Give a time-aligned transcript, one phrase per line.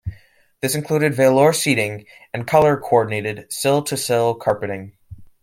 [0.61, 4.97] This included velour seating and color coordinated sill to sill carpeting.